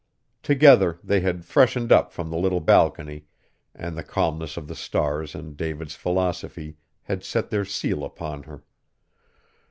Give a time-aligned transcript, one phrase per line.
[0.41, 3.25] Together they had "freshened up" from the little balcony,
[3.75, 8.63] and the calmness of the stars and David's philosophy had set their seal upon her.